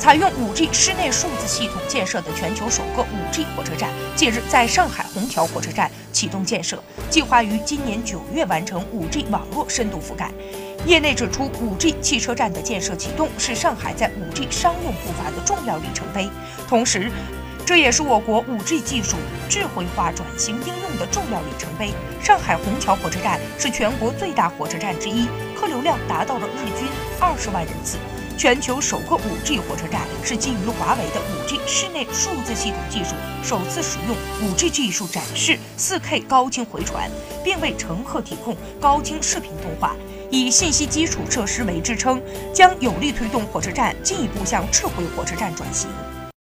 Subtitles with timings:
[0.00, 10.32] 采用 5G 室内数字系统建设的全球首个 5G 火车站，近日在上海虹桥火车站启动建设，计划于今年九月完成 5G 网络深度覆盖。
[10.86, 16.30] 业内指出，5G 汽车站的建设启动是上海在 5G 商用步伐的重要里程碑，
[16.66, 17.12] 同时，
[17.66, 19.18] 这也是我国 5G 技术
[19.50, 21.92] 智慧化转型应用的重要里程碑。
[22.22, 26.88] 上海虹桥火车站是全国最大火车站之一，客流量达到了日均
[27.20, 27.98] 二十万人次。
[28.40, 34.16] 全球首个 5G 火车站是基于华为的 5G 室内数字系统技术，首次使用
[34.54, 37.10] 5G 技术展示 4K 高清回传，
[37.44, 39.94] 并为乘客提供高清视频通话。
[40.30, 42.18] 以信息基础设施为支撑，
[42.50, 45.90] 将有力推动火车站进一步向智慧火车站转型。